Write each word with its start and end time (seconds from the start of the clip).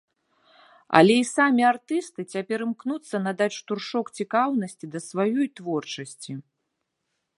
Але 0.99 1.17
і 1.23 1.25
самі 1.37 1.63
артысты 1.71 2.21
цяпер 2.37 2.59
імкнуцца 2.67 3.15
надаць 3.27 3.51
штуршок 3.59 4.07
цікаўнасці 4.21 4.85
да 4.97 5.03
сваёй 5.09 5.47
творчасці. 5.61 6.31